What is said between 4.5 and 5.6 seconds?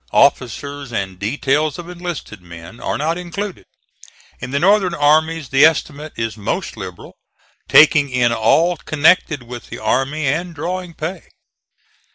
Northern armies